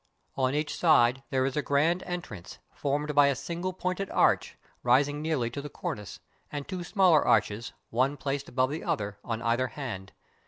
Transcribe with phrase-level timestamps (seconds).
[0.35, 5.21] On each side there is a grand entrance, formed by a single pointed arch, rising
[5.21, 6.19] nearly to the cornice,
[6.51, 10.13] and two smaller arches (one placed above the other) on either hand.